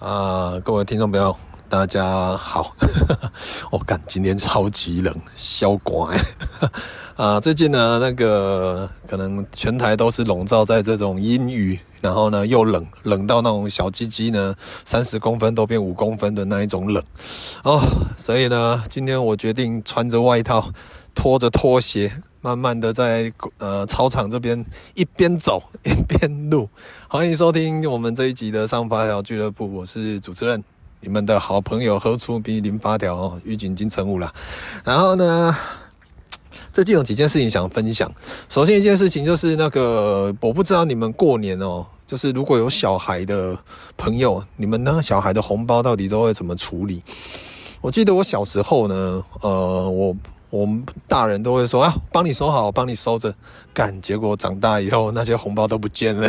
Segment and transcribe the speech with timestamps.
[0.00, 1.36] 啊、各位听众朋友，
[1.68, 2.74] 大家好。
[3.70, 6.16] 我感今天超级冷，小乖。
[7.16, 14.54] 啊，最近呢，那个可能全台都是笼罩在这种阴雨，然后呢又冷，冷到那种小鸡鸡呢
[14.86, 17.04] 三十公分都变五公分的那一种冷
[17.62, 17.78] 哦。
[18.16, 20.66] 所以呢，今天我决定穿着外套，
[21.20, 22.10] 拖着拖鞋。
[22.40, 24.64] 慢慢的在呃操场这边
[24.94, 26.66] 一边走 一边录，
[27.08, 30.64] 欢迎收听我们这一集的上发条俱乐部，我是主持人，
[31.00, 34.32] 你们的好朋友何出比零发条哦，预警金城武啦。
[34.82, 35.54] 然后呢，
[36.72, 38.10] 最近有几件事情想分享。
[38.48, 43.54] 首先一件事情就是那个，我不知道你们过年哦，就是如果有小孩的
[43.98, 47.02] 朋友，你们那个小孩的红包到底都会怎么处理？
[47.82, 50.16] 我记得我小时候呢，呃，我。
[50.50, 53.32] 我们大人都会说啊，帮你收好，帮你收着。
[53.72, 56.28] 干，结果长大以后，那些红包都不见了。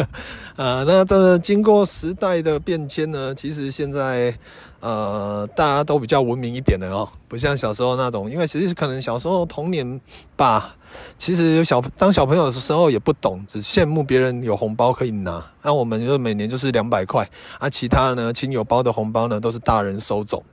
[0.56, 4.34] 呃，那这经过时代的变迁呢，其实现在
[4.80, 8.30] 呃，大家都比较文明一点的哦，不像小时候那种。
[8.30, 9.98] 因为其实可能小时候童年
[10.36, 10.76] 吧，
[11.16, 15.42] 其实有小当小朋友的时候也不懂，只羡慕别人有红包可以拿。
[15.62, 17.26] 那我们就每年就是两百块，
[17.58, 20.44] 啊，其他呢，亲友包的红包呢，都是大人收走。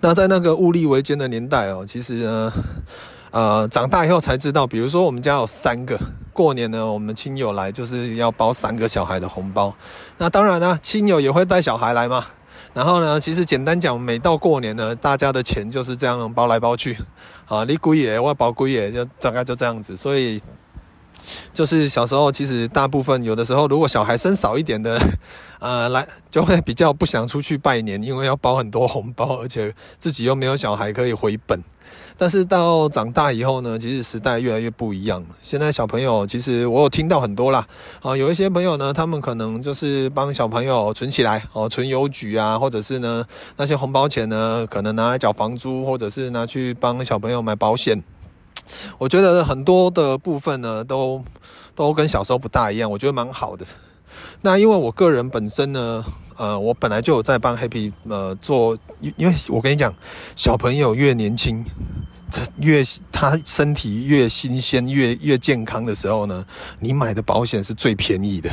[0.00, 2.52] 那在那个物力维艰的年代哦，其实呢，
[3.30, 5.98] 呃，长大以后才知道，比如说我们家有三个，
[6.32, 9.74] 过年呢，我们亲友来就是要包三个小孩的红包。
[10.18, 12.24] 那当然呢，亲友也会带小孩来嘛。
[12.74, 16.96] 然后呢，其实简单讲，每到过年呢，大家的钱就是这样包来包去。
[17.46, 19.96] 啊，你归爷，我包归爷，就大概就这样子。
[19.96, 20.40] 所以。
[21.52, 24.98] 就是小时候，其实大部分有的时候，如果小孩生少一点的，
[25.60, 31.60] 呃，来就会比较不想出去拜年，因为要包很多红包，而且自己又没有小孩可以回本。
[32.16, 35.24] 但是到长大以后呢，其实时代越来越不一样。
[35.40, 37.66] 现在小朋友，其实我有听到很多啦，
[38.00, 43.24] 啊，有一些朋友呢，他们可能就是帮小朋友存起来，哦，存邮局啊，或者是呢，
[43.56, 48.02] 那些红包钱呢，可能拿来缴房租，或者是拿去帮小朋友买保险。
[48.98, 51.22] 我觉得很多的部分呢，都
[51.74, 53.64] 都跟小时候不大一样，我觉得蛮好的。
[54.42, 56.04] 那因为我个人本身呢，
[56.36, 59.94] 呃，我本来就有在帮 Happy 呃做，因为我跟你讲，
[60.36, 61.64] 小朋友越年轻。
[62.58, 66.44] 越他身体越新鲜、越越健康的时候呢，
[66.80, 68.50] 你买的保险是最便宜的。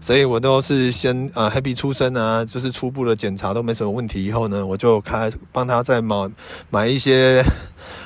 [0.00, 6.28] 所以我都是先啊、Happy 出生啊，就是初步的检查都没什么问题以后呢，我就开帮他再买
[6.70, 7.44] 买一些，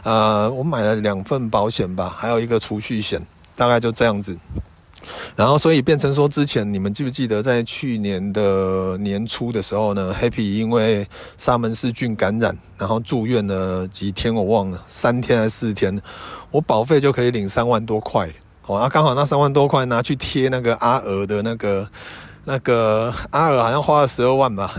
[0.02, 3.20] 呃，我买了两份保险吧，还有一个储蓄险，
[3.54, 4.36] 大概就这样子。
[5.34, 11.06] 然后，所以变成说，之前你们记不记得，在去年的年初的时候呢，Happy 因为
[11.36, 16.00] 沙门氏菌感染，然后住院了几天，我忘了三天还是四天，
[16.50, 18.28] 我保费就可以领三万多块
[18.66, 21.88] 哦，啊，刚好那三万多块拿去贴那个阿娥的那个
[22.44, 24.72] 那个阿娥好像花了十二万吧。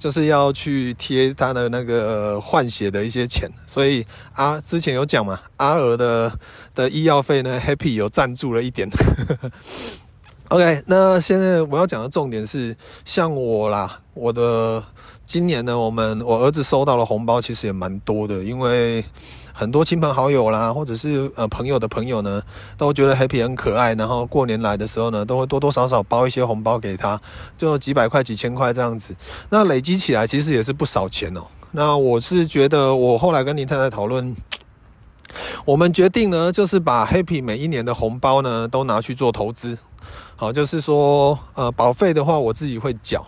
[0.00, 6.32] 就是要去贴他的那个换血的一些钱，所以啊，之前有讲嘛，阿娥的
[6.74, 8.88] 的医药费呢，Happy 有赞助了一点。
[10.48, 12.74] OK，那现在我要讲的重点是，
[13.04, 14.82] 像我啦，我的
[15.26, 19.04] 今年呢，我们我儿子收到了红包，其实也蛮多的，因为。
[19.52, 22.42] 很多亲朋好友啦，或者是呃朋友的朋友呢，
[22.76, 27.20] 都觉得 Happy 很可爱，然后过年来的时候呢，都会多多少少包一些红包给他，
[27.56, 29.14] 就几百块、几千块这样子。
[29.50, 31.42] 那累积起来其实也是不少钱哦。
[31.72, 34.34] 那我是觉得，我后来跟林太太讨论，
[35.64, 39.78] 我们决定呢，就是把 Happy 每一年的红包呢，都拿去做投资。
[40.36, 43.26] 好，就是说，呃，保费的话，我自己会缴。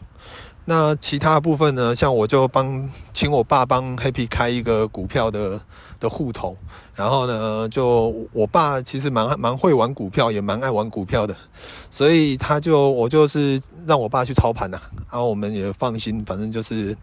[0.64, 1.92] 那其他部分呢？
[1.94, 5.60] 像我就帮请我爸帮 Happy 开一个股票的
[5.98, 6.56] 的户头，
[6.94, 11.34] 然后呢，就我爸其实蛮蛮会玩股票，也蛮爱玩股票的，
[11.90, 14.78] 所以他就我就是让我爸去操盘呐，
[15.10, 16.96] 然后我们也放心，反正就是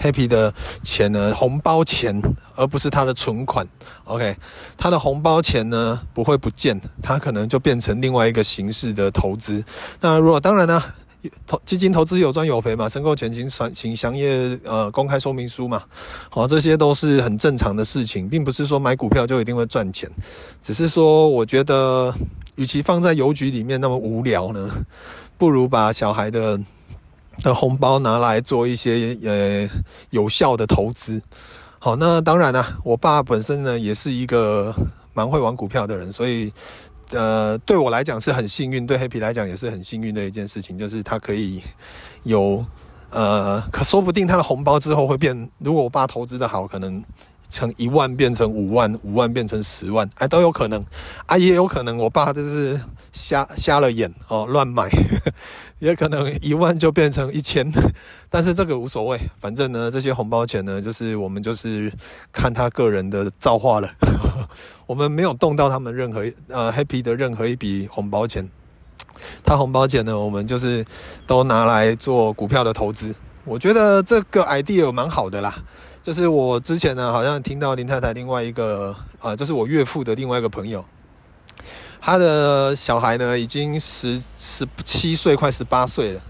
[0.00, 0.52] Happy 的
[0.82, 2.20] 钱呢，红包钱，
[2.56, 3.64] 而不是他的存款。
[4.02, 4.36] OK，
[4.76, 9.64] 他的红包钱呢不会不见，他可能就变成另外一个形式的投资。
[10.00, 10.82] 那如果当然呢？
[11.46, 12.88] 投基金投资有赚有赔嘛？
[12.88, 15.82] 申购前请详请详阅呃公开说明书嘛。
[16.30, 20.10] 好，这些都是很正常的事情，并不是说买股票就一定会赚钱，
[20.62, 22.14] 只是说我觉得，
[22.56, 24.70] 与其放在邮局里面那么无聊呢，
[25.36, 26.58] 不如把小孩的
[27.42, 29.68] 的红包拿来做一些呃
[30.10, 31.20] 有效的投资。
[31.78, 34.74] 好，那当然啦，我爸本身呢也是一个
[35.12, 36.52] 蛮会玩股票的人，所以。
[37.10, 41.62] 呃，对我来讲是很幸运，对黑皮来讲也是很幸运的一件事情，就是他可以
[42.22, 42.64] 有
[43.10, 47.02] 呃，可说不定他的红包之后会变，如果我爸投资的好，可能
[47.48, 50.84] 从一万变成五万，五万变成十万，哎，都有可能。
[51.26, 52.80] 啊，也有可能我爸就是
[53.12, 54.88] 瞎瞎了眼哦，乱买，
[55.84, 57.70] 也可能一万就变成一千，
[58.30, 61.92] 但是这个无所谓，反正呢，这些红包钱呢，就是我们就是
[62.32, 63.90] 看他个人的造化了，
[64.88, 68.48] 我们没有动到他们任何呃 happy 的任何一笔红包钱，
[69.44, 70.82] 他红包钱呢，我们就是
[71.26, 73.14] 都拿来做股票的投资，
[73.44, 75.54] 我觉得这个 idea 蛮好的啦。
[76.02, 80.82] 就是我之前呢，好像听到林太太另外一个啊、就是我岳父的另外一个朋友，
[82.04, 86.20] 他的小孩呢已经十十七岁，快十八岁了。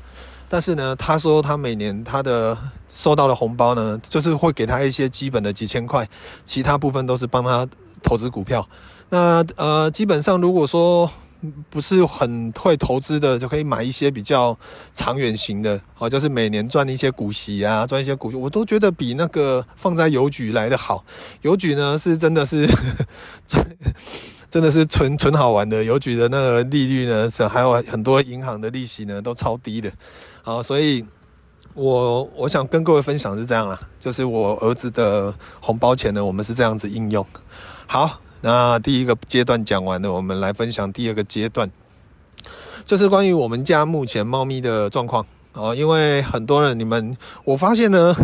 [0.48, 2.56] 但是呢，他说他每年他的
[2.88, 6.08] 收到的红包呢，就是会给他一些基本的几千块，
[6.44, 7.66] 其他部分都是帮他
[8.04, 8.64] 投资股票。
[9.08, 11.10] 那呃，基本上如果说。
[11.68, 14.58] 不是很会投资的，就可以买一些比较
[14.94, 21.04] 长远型的，哦，就是每年赚一些股息啊，赚一些股息，我都觉得比那个放在邮局来的好。
[21.42, 22.66] 邮局呢是真的是，
[24.54, 25.82] 真的是纯纯好玩的。
[25.82, 29.90] 邮局的那个利率呢，是还有很多银行的利息呢都超低的。
[30.44, 31.04] 好，所以
[31.74, 37.26] 我我想跟各位分享是这样啦，就是我儿子的红包钱呢，我们是这样子应用。
[37.88, 38.20] 好。
[38.42, 41.68] 那第一个阶段讲完了，我们来分享第二个阶段，
[42.84, 45.74] 就是关于我们家目前猫咪的状况啊。
[45.74, 48.14] 因为很多人，你们我发现呢，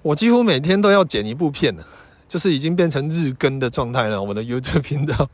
[0.00, 1.86] 我几乎每天都要剪一部片了，
[2.28, 4.22] 就是已经变成日更的状态了。
[4.22, 5.28] 我的 YouTube 频道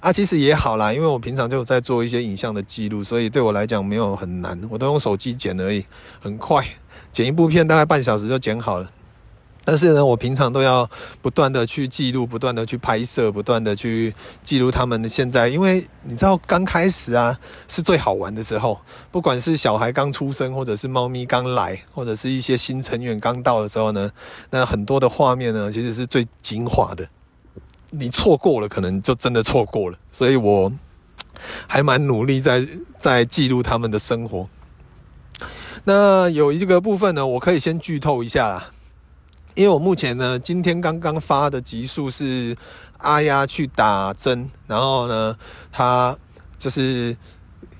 [0.00, 5.84] 啊，其实也好啦，因为我平常就在做一些影像的记录，所以对我来讲没有很难，我都用手机剪而已，
[6.20, 6.66] 很快，
[7.12, 8.90] 剪一部片大概半小时就剪好了。
[9.64, 10.88] 但是呢，我平常都要
[11.22, 18.78] 不断的去记录，不断的去拍摄，不断的去记录他们的现在，因为你知道刚开始啊是最好玩的时候，
[19.10, 24.10] 不管是小孩刚出生，或者是猫咪刚来，或者是一些新成员刚到的时候呢，
[24.50, 27.08] 那很多的画面呢其实是最精华的，
[27.88, 29.98] 你错过了，可能就真的错过了。
[30.12, 30.70] 所以我
[31.66, 32.68] 还蛮努力在
[32.98, 34.46] 在记录他们的生活。
[35.84, 38.70] 那有一个部分呢，我可以先剧透一下啦。
[39.54, 42.56] 因为我目前呢，今天刚刚发的集数是
[42.98, 45.36] 阿鸭去打针，然后呢，
[45.70, 46.16] 他
[46.58, 47.16] 就是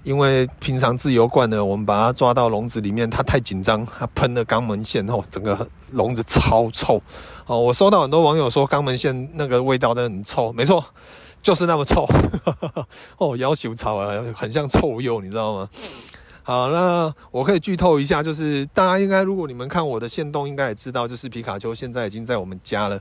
[0.05, 7.03] 因为平常自由惯呢，我们把它抓到笼子里面，它太紧张，它喷了肛门腺后，整个笼子超臭
[7.47, 7.59] 哦。
[7.59, 10.85] 我收到很多网友说肛门腺那个味道真的很臭，没错，
[11.43, 12.09] 就是那么臭
[13.19, 15.69] 哦，要求草啊，很像臭鼬，你知道吗？
[16.47, 23.01] 好，那我可以剧透一下，就是大家应该，如果你们看我的线动，应该也知道，就是皮卡丘现在已经在我们家了。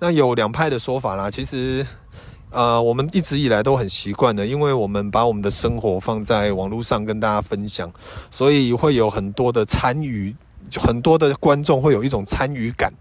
[0.00, 1.86] 那有两派的说法啦，其实，
[2.50, 7.88] 呃，我们一直以来都很习惯的，因为我们把我们的生活放在网络上跟大家分享，
[8.28, 10.34] 所以会有很多的参与，
[10.76, 12.92] 很多的观众会有一种参与感。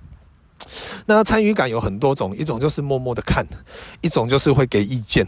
[1.10, 3.44] 那参与感有很多种，一种就是默默的看，
[4.00, 5.26] 一种就是会给意见。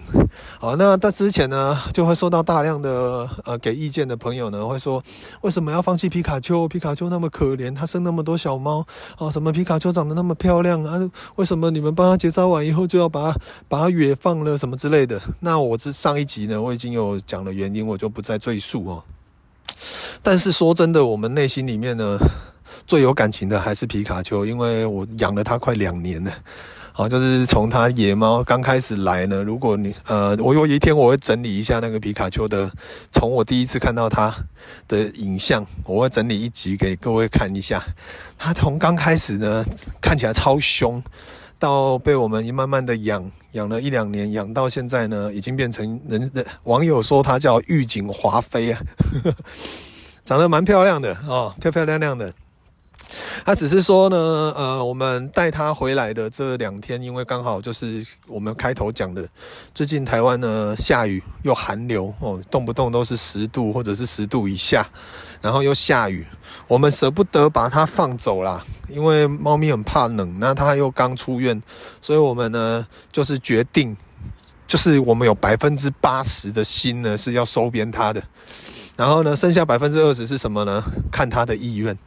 [0.59, 5.03] 好，那在之前呢，就会收到大量的呃给意见的朋友呢，会说
[5.41, 6.67] 为什么要放弃皮卡丘？
[6.67, 8.85] 皮卡丘那么可怜，它生那么多小猫
[9.17, 11.01] 啊，什么皮卡丘长得那么漂亮啊？
[11.37, 15.19] 为什么你们帮它结扎完以后就要把它把它也放了什么之类的？
[15.39, 19.03] 那我这上一集呢，我已经有讲了原因，我就不再赘述哦。
[20.21, 22.19] 但是说真的，我们内心里面呢。
[22.85, 26.31] 最有感情的还是皮卡丘，因为我养了它快两年了。
[26.93, 32.69] 好，就是从它野猫刚开始来呢，如果你呃，我有一天我会整理一下那个皮卡丘的，
[33.09, 34.35] 从我第一次看到它
[34.89, 37.81] 的影像，我会整理一集给各位看一下。
[38.37, 39.63] 它从刚开始呢，
[40.01, 41.01] 看起来超凶，
[41.57, 48.81] 到被我们慢慢的养，养了一两年，养到现在呢，已经变成人的网友说它叫玉颈华妃啊，
[50.25, 52.33] 长得蛮漂亮的哦，漂漂亮亮的。
[53.43, 54.17] 他只是说呢，
[54.55, 59.27] 呃，我们带他回来的这两天，因为刚好就是我们开头讲的，
[59.73, 64.87] 最近台湾呢下雨又寒流哦，动不动都是十度或者是十度以下，
[65.41, 66.25] 然后又下雨，
[66.67, 71.61] 我们舍不得把它放走啦，因为猫咪很怕冷，那它又刚出院，
[72.01, 73.95] 所以我们呢就是决定，
[74.67, 78.21] 就是我们有百分之八十的心呢是要收编它的，
[78.95, 80.83] 然后呢剩下百分之二十是什么呢？
[81.11, 81.97] 看它的意愿。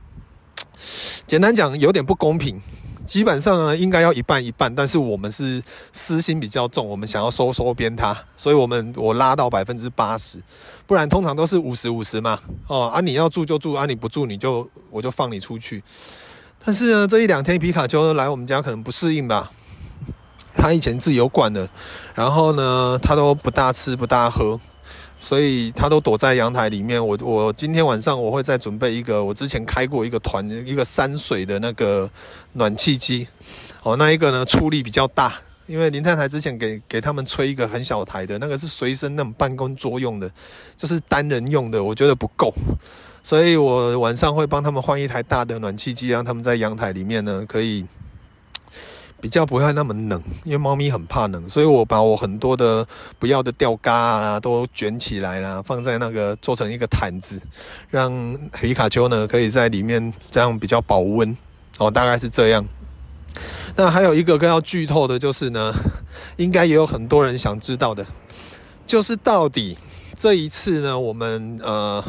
[1.27, 2.61] 简单讲，有点不公平。
[3.05, 5.63] 基本上呢，应该要一半一半，但是我们是
[5.93, 10.39] 私心比较重，我们想要收收编他，所以我们我拉到百分之八十，
[10.87, 12.41] 不然通常都是五十五十嘛。
[12.67, 15.83] 哦，啊，你要住就住，啊，你不住你就我就放你出去。
[16.65, 19.51] 但是呢，这一两天皮卡丘来我们家可能不适应吧，
[20.57, 21.69] 他以前自由惯了，
[22.15, 24.59] 然后呢，他都不大吃不大喝。
[25.25, 27.05] 所以他都躲在阳台里面。
[27.05, 32.09] 我我今天晚上我会再准备一个，我之前开过一个团，一个山水的那个
[32.53, 33.27] 暖气机。
[33.83, 35.33] 哦，那一个呢出力比较大，
[35.67, 40.31] 因为林太太之前给给他们吹一个很小台的那个是随身那种办公桌用的，
[40.77, 42.53] 就是单人用的，我觉得不够，
[43.23, 47.87] 所以我晚上会帮他们换一台大的暖气机，让他们在阳台里面呢可以
[49.25, 52.87] 比较不会那么冷，因为猫咪很怕冷，所以我把我很多的
[53.19, 57.41] 不要的吊嘎啊都卷起来啦，放在那个做成一个毯子，
[57.89, 58.13] 让
[58.53, 61.35] 皮卡丘呢可以在里面这样比较保温
[61.79, 62.63] 哦，大概是这样。
[63.75, 65.73] 那还有一个更要剧透的，就是呢，
[66.37, 68.07] 应该也有很多人想知道的，
[68.87, 69.79] 就是到底
[70.15, 72.05] 这一次呢，我们呃，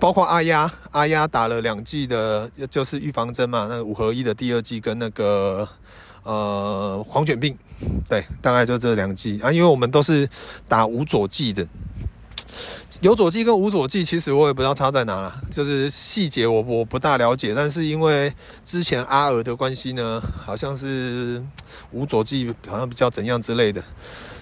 [0.00, 5.68] 包括阿丫，阿丫打了两剂的，就是预防针嘛，那个五合一的第二剂跟那个
[6.22, 7.54] 呃狂犬病，
[8.08, 10.26] 对，大概就这两剂啊，因为我们都是
[10.66, 11.66] 打无佐剂的。
[13.00, 17.54] 有佐剂跟无佐剂，其实我也不知道差在哪了，就是细节我我不大了解。
[17.54, 18.32] 但是因为
[18.64, 21.42] 之前阿尔的关系呢，好像是
[21.92, 23.82] 无佐剂好像比较怎样之类的，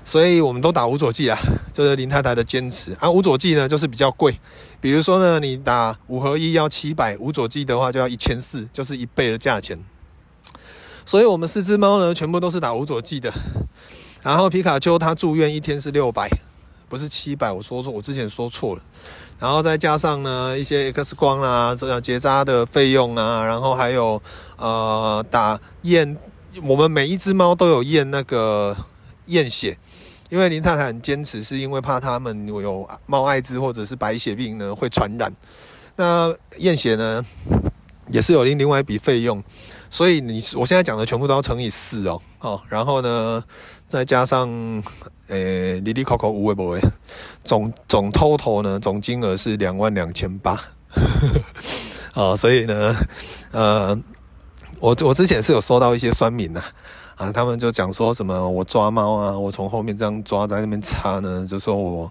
[0.02, 1.38] 所以我们都打无佐剂啊，
[1.72, 3.10] 就是林太太的坚持啊。
[3.10, 4.40] 无佐剂呢就是比较贵，
[4.80, 9.78] 比如说呢，你打五合一要七百，无佐剂的话就要一千四，就是一倍的价钱。
[11.04, 13.32] 所以我们四只猫呢，全部都是打无佐剂的。
[14.22, 16.28] 然后皮卡丘它住院一天是六百。
[16.88, 18.82] 不是七百，我说错，我之前说错了。
[19.38, 24.20] 然后再加上呢一些 X 光啊，这样结扎的费用啊，然后还有
[24.56, 26.16] 呃打验，
[26.64, 28.76] 我们每一只猫都有验那个
[29.26, 29.78] 验血，
[30.28, 35.32] 因为林太太很坚持，是因为怕他们有猫艾滋或者是白血病呢会传染。
[35.94, 37.24] 那验血呢
[38.10, 39.40] 也是有另另外一笔费用，
[39.88, 43.44] 所以你我现在讲的全部都要乘以四哦哦，然后呢
[43.88, 44.48] 再加上。
[45.30, 46.80] 诶、欸，哩哩扣扣无为不为，
[47.44, 50.58] 总总 total 呢，总金额是两万两千八，
[52.14, 52.96] 啊， 所以呢，
[53.52, 53.94] 呃，
[54.80, 56.62] 我我之前是有收到一些酸民呐，
[57.16, 62.10] 啊，他们就讲说什么我抓猫啊，我从后面这样抓在那边插呢，就说我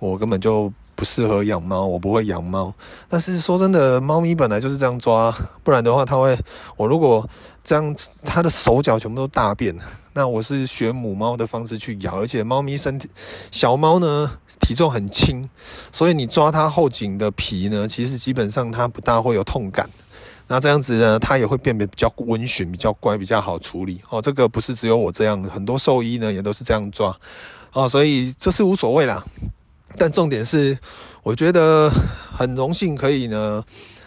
[0.00, 0.72] 我根本就。
[0.96, 2.74] 不适合养猫，我不会养猫。
[3.08, 6.36] 但是说真的，猫咪本来就是这样抓，不然的话，它会。
[6.76, 7.28] 我如果
[7.62, 9.76] 这样，它的手脚全部都大便，
[10.14, 12.18] 那我是学母猫的方式去咬。
[12.20, 13.08] 而且猫咪身体
[13.52, 15.48] 小猫呢，体重很轻，
[15.92, 19.88] 所以你抓它后颈的皮呢，其实基本上它不大会有痛感。
[20.48, 24.00] 那这样子呢，它也会变得比较温驯、比较乖、比较好处理。
[24.10, 27.14] 哦，这个不是只有我这样，很多兽医呢也都是这样抓。
[27.72, 29.24] 哦，所以这是无所谓啦。
[29.98, 30.76] 但重点是，
[31.22, 31.90] 我觉得
[32.36, 33.64] 很荣幸可以呢，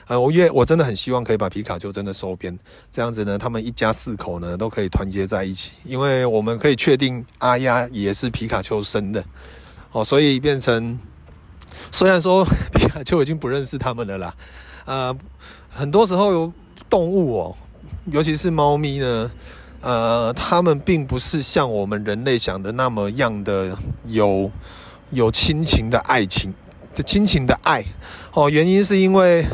[0.08, 2.58] 呃，我越我真的很希望可以把皮卡丘真的收编，
[2.92, 9.24] 这样子呢，他们一家四口呢都可以团结在一起，因为我们可以确定阿丫也是皮卡丘生的，
[9.92, 10.98] 哦，所以变成
[11.92, 14.36] 虽然说皮卡丘已经不认识他们了啦，
[14.86, 15.18] 呃，
[15.70, 16.54] 很多时候有
[16.90, 17.56] 动物哦，
[18.12, 19.32] 尤其是猫咪呢，
[19.82, 24.52] 呃，他们并不是像我们人类想的那么样的有。
[25.12, 26.54] 有亲情的爱情，
[26.96, 27.84] 的亲情的爱，
[28.34, 29.46] 哦，原因是因为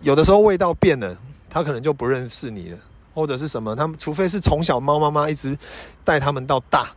[0.00, 1.16] 有的时候味道变了，
[1.48, 2.78] 他可能就不认识你了，
[3.12, 5.58] 或者是什么，他们除非是从小猫妈妈一直
[6.04, 6.88] 带他们到大，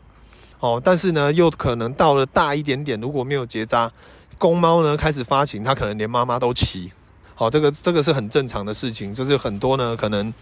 [0.60, 3.92] 哦，但是呢，又可能到了大一点点，如果没有结扎，
[4.38, 6.92] 公猫呢开始发情，它可能连妈妈都骑，
[7.36, 10.34] 好，这个这个是很正常的事情，就是很多呢可能。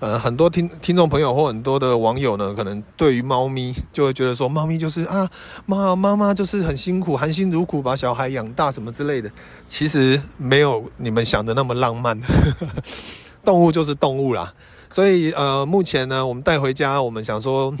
[0.00, 5.30] 呃，很多听听众朋友或很多的网友呢，可能对于猫咪就会觉得说，猫咪就是啊，
[5.66, 9.30] 妈妈妈就是很辛苦，含辛茹苦把小孩养大什么之类的。
[9.66, 12.18] 其实没有你们想的那么浪漫，
[13.44, 14.52] 动物就是动物啦。
[14.88, 17.72] 所以呃，目前呢，我们带回家，我们想说。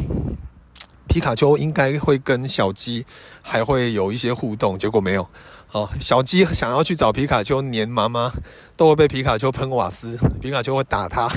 [1.12, 3.04] 皮卡丘应该会跟小鸡
[3.42, 5.26] 还会有一些互动，结果没有。
[5.72, 8.32] 哦，小鸡想要去找皮卡丘黏妈妈，
[8.76, 11.28] 都会被皮卡丘喷瓦斯， 皮卡丘会打它，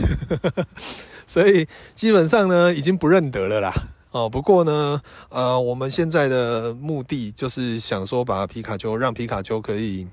[1.28, 3.74] 所以基本上呢，已经不认得了啦。
[4.12, 10.08] 哦，不过呢，呃，我们现在的目的就是想说，把皮卡丘让皮卡丘可以。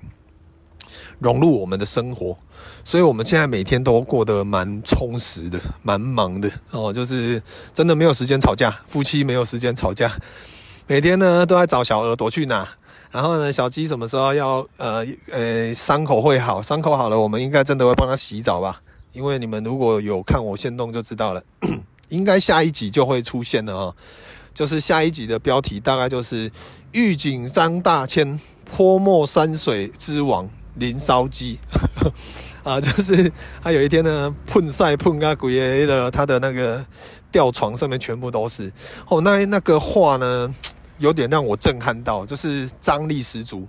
[1.19, 2.35] 融入我们的生活，
[2.83, 6.91] 所以我们现在每天都过得蛮充实的，蛮忙的哦。
[6.91, 7.41] 就是
[7.73, 10.11] 真的没有时间吵架，夫妻没有时间吵架，
[10.87, 12.67] 每天呢都在找小鹅躲去哪。
[13.11, 16.61] 然后呢，小鸡什么时候要呃呃伤口会好？
[16.61, 18.81] 伤口好了，我们应该真的会帮它洗澡吧？
[19.11, 21.43] 因为你们如果有看我限动就知道了，
[22.09, 23.95] 应该下一集就会出现了哦。
[24.53, 26.51] 就是下一集的标题大概就是
[26.91, 30.49] “狱警张大千，泼墨山水之王”。
[30.75, 31.59] 林烧鸡
[32.63, 33.29] 啊，就是
[33.61, 36.83] 他有一天呢，喷晒喷啊，鬼了，他的那个
[37.29, 38.71] 吊床上面全部都是
[39.09, 40.55] 哦，那那个画呢，
[41.01, 43.67] 有点让我震撼到，就是张力十足。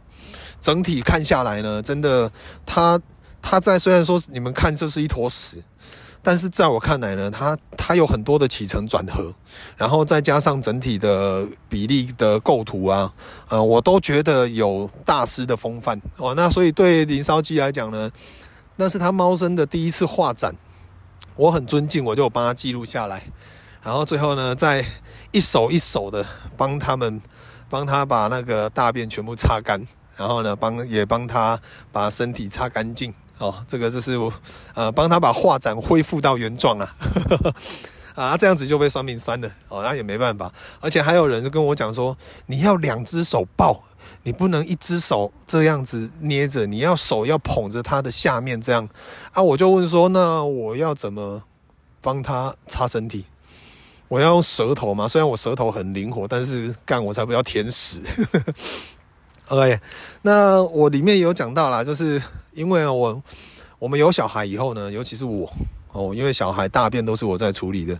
[0.61, 2.31] 整体看下来呢，真的，
[2.65, 3.01] 他
[3.43, 5.61] 他在虽然说你们看这是一坨屎，
[6.23, 9.35] 但是在我看来呢，它它有很多的起承转合，
[9.77, 13.13] 然后再加上整体的比例的构图啊，
[13.49, 16.33] 呃，我都觉得有大师的风范哦。
[16.37, 18.09] 那所以对林烧鸡来讲呢，
[18.77, 20.55] 那是他猫生的第一次画展，
[21.35, 23.25] 我很尊敬，我就帮他记录下来，
[23.83, 24.85] 然后最后呢，再
[25.33, 26.25] 一手一手的
[26.57, 27.21] 帮他们
[27.69, 29.85] 帮他把那个大便全部擦干，
[30.17, 31.59] 然后呢，帮也帮他
[31.91, 33.13] 把身体擦干净。
[33.39, 34.33] 哦，这个就是我，
[34.75, 36.95] 呃，帮他把画展恢复到原状啊，
[38.15, 43.83] 啊，这样子就被酸民酸了，哦，那也没办法，而且还有人就跟我讲说，你要两只手抱，
[44.23, 48.89] 你不能一只手这样子捏着，你要手要捧着他的下面这样，
[49.33, 51.43] 啊，我就问说，那我要怎么
[52.01, 53.25] 帮他擦身体？
[54.13, 55.09] 我要用舌头吗？
[55.09, 58.03] 虽然我舌头很灵活，但是干我才不要舔屎。
[59.49, 59.81] OK，
[60.21, 62.21] 那我里面有讲到啦，就是。
[62.53, 63.23] 因为我
[63.79, 65.51] 我们有小孩以后呢，尤其是我
[65.93, 67.99] 哦，因为小孩大便都是我在处理的，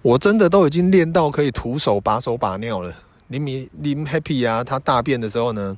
[0.00, 2.90] 我真的都已经练到可以徒手把手把尿了。
[3.26, 5.76] 林米林 Happy 啊，他大便的时候呢，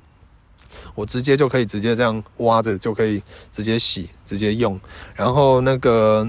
[0.94, 3.20] 我直接就可以直接这样挖着就可以
[3.50, 4.78] 直接洗直接用，
[5.16, 6.24] 然后那个。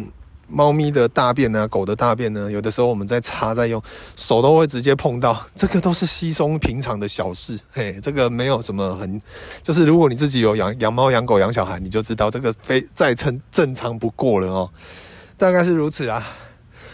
[0.47, 3.81] 猫咪的大便呢、啊，狗的大便呢，有的时候我们在擦在用，
[4.15, 9.19] 手都会直接碰到， 这个都是稀松平常的小事，嘿，这个没有什么很，
[9.63, 14.69] 就是如果你自己有养养猫、养狗、养小孩，你就知道这个非再称正常不过了哦，
[15.37, 16.25] 大概是如此啊。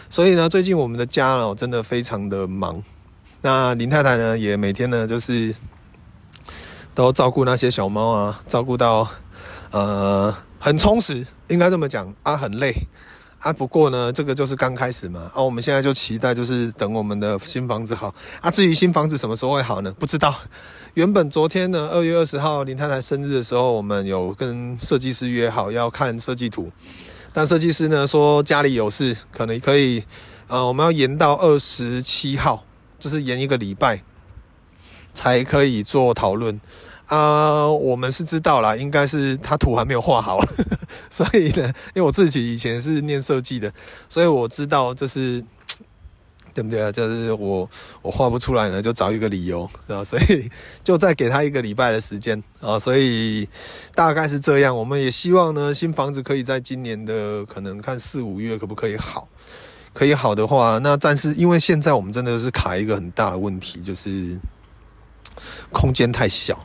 [0.10, 2.82] 所以呢，最近我们的家哦，真的非常的忙。
[3.42, 5.54] 那林太太呢，也每天呢，就是
[6.94, 9.08] 都照顾那些小猫啊，照顾到
[9.72, 12.74] 呃很充实，应该这么讲啊，很累。
[13.40, 15.32] 啊，不过呢，这个就是刚开始嘛。
[15.34, 18.14] 啊，我们现在就期待，就是等我们的新房子好。
[18.42, 19.94] 啊，至于新房子什么时候会好呢？
[19.98, 20.36] 不知道。
[20.96, 26.70] 原本昨天呢，二月二十号林太太生日的时候，我们有跟设计师约好要看设计图，
[27.32, 30.04] 但设计师呢说家里有事，可能可以，
[30.48, 32.66] 呃，我们要延到二十七号，
[33.00, 34.04] 就是延一个礼拜，
[35.14, 36.60] 才可以做讨论。
[37.10, 40.40] 啊，我们是知道啦，应该是他图还没有画好，
[41.10, 43.74] 所以呢，因为我自己以前是念设计的，
[44.08, 45.44] 所以我知道就是
[46.54, 46.92] 对不对啊？
[46.92, 47.68] 就是我
[48.04, 50.04] 我画不出来呢，就找一个理由，是吧？
[50.04, 50.48] 所以
[50.86, 53.50] 就再给他一个礼拜的时间啊，所以
[53.96, 54.76] 大概是这样。
[54.76, 59.28] 我们也希望呢，新房子可以在今年的可能看四五月可不可以好，
[59.94, 64.38] 可以好的话，那但是因为现在我们真的是卡一个很大的问题，就是
[65.72, 66.64] 空间太小。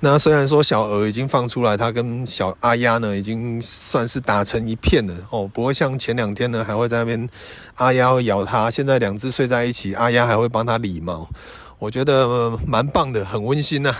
[0.00, 7.28] 那虽然说小鹅已经放出来，它跟小阿丫呢已经算是打成一片了哦，不会像前两天呢还会在那边
[7.74, 11.28] 阿丫会咬它，现在两只睡在一起，阿丫还会帮它理毛，
[11.80, 13.92] 我觉得蛮棒的，很温馨呐。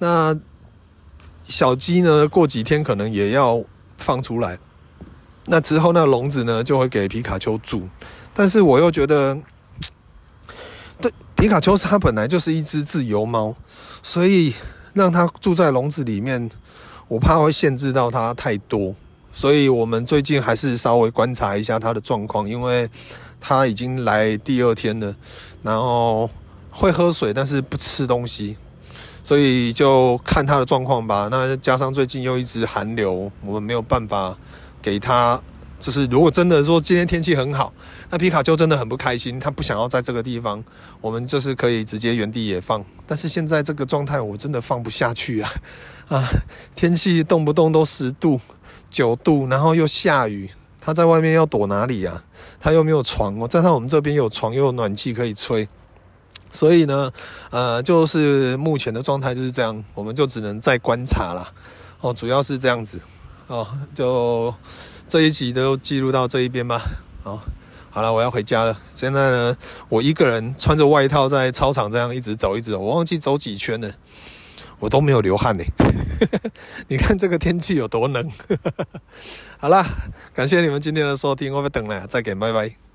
[0.00, 0.36] 那
[1.44, 3.62] 小鸡呢，过几天可能也要
[3.98, 4.58] 放出来，
[5.46, 7.88] 那之后那笼子呢就会给皮卡丘住，
[8.34, 9.38] 但是我又觉得，
[11.00, 13.54] 对，皮卡丘它本来就是一只自由猫，
[14.02, 14.54] 所以。
[14.92, 16.50] 让它住在笼子里面，
[17.08, 18.94] 我怕会限制到它太多，
[19.32, 22.88] 所以我们最近还是稍微观察一下它的状况，因为
[23.40, 25.14] 它已经来第二天了，
[25.62, 26.28] 然后
[26.70, 28.56] 会喝水，但是不吃东西，
[29.22, 31.28] 所以就看它的状况吧。
[31.30, 34.36] 那加上最近又一直寒流，我们没有办法
[34.82, 35.40] 给它。
[35.80, 37.72] 就是如果真的说今天天气很好，
[38.10, 40.62] 那皮卡丘真的很不开心，他不想要在这个地方，
[41.00, 42.84] 我们就是可以直接原地野放。
[43.06, 45.50] 但是现在这个状态，我真的放不下去啊！
[46.08, 46.28] 啊，
[46.74, 48.38] 天气动不动都十度、
[48.90, 52.22] 九度，然后又下雨，他在外面要躲哪里啊？
[52.60, 55.66] 他又没有床，我在他我们这边有床，又有暖气可以吹，
[56.50, 57.10] 所以呢，
[57.50, 61.50] 呃，就是目前的状态就是这样，我们就只能再观察啦。
[62.02, 63.00] 哦，主要是这样子，
[63.46, 64.54] 哦，就。
[65.10, 66.80] 这一集都记录到这一边吧。
[67.24, 67.42] 好，
[67.90, 68.78] 好了，我要回家了。
[68.94, 69.56] 现在呢，
[69.88, 72.78] 我一个人穿着外套在操场这样一直走，一直走。
[72.78, 73.92] 我忘记走几圈了，
[74.78, 75.64] 我都没有流汗呢。
[76.86, 78.30] 你看这个天气有多冷。
[79.58, 79.84] 好了，
[80.32, 82.89] 感谢你们今天的收听，我们等了，再见，拜拜。